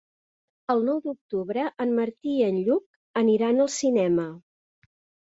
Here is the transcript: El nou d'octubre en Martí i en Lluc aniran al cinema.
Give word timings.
El 0.73 0.79
nou 0.85 1.01
d'octubre 1.07 1.65
en 1.85 1.91
Martí 1.99 2.33
i 2.37 2.45
en 2.45 2.57
Lluc 2.69 3.19
aniran 3.21 3.61
al 3.65 3.69
cinema. 3.75 4.25